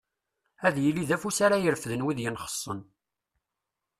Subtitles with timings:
[0.67, 2.79] Ad yili d afus ara irefden wid yenxessen.